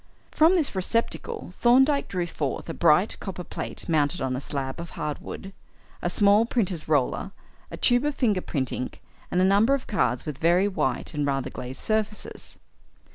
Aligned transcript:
From 0.31 0.55
this 0.55 0.73
receptacle 0.75 1.51
Thorndyke 1.59 2.07
drew 2.07 2.25
forth 2.25 2.67
a 2.67 2.73
bright 2.73 3.15
copper 3.19 3.43
plate 3.43 3.87
mounted 3.87 4.19
on 4.19 4.35
a 4.35 4.41
slab 4.41 4.79
of 4.79 4.89
hard 4.97 5.19
wood, 5.21 5.53
a 6.01 6.09
small 6.09 6.43
printer's 6.47 6.87
roller, 6.87 7.29
a 7.69 7.77
tube 7.77 8.05
of 8.05 8.15
finger 8.15 8.41
print 8.41 8.71
ink, 8.71 8.99
and 9.29 9.39
a 9.39 9.45
number 9.45 9.75
of 9.75 9.85
cards 9.85 10.25
with 10.25 10.39
very 10.39 10.67
white 10.67 11.13
and 11.13 11.27
rather 11.27 11.51
glazed 11.51 11.81
surfaces. 11.81 12.57